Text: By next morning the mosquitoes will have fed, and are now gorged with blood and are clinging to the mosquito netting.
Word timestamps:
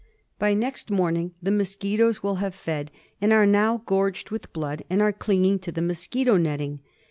By 0.39 0.55
next 0.55 0.89
morning 0.89 1.35
the 1.43 1.51
mosquitoes 1.51 2.23
will 2.23 2.37
have 2.41 2.55
fed, 2.55 2.89
and 3.21 3.31
are 3.31 3.45
now 3.45 3.83
gorged 3.85 4.31
with 4.31 4.51
blood 4.51 4.81
and 4.89 4.99
are 4.99 5.13
clinging 5.13 5.59
to 5.59 5.71
the 5.71 5.83
mosquito 5.83 6.37
netting. 6.37 6.79